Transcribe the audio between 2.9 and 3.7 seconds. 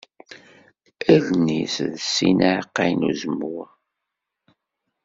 n uzemmur.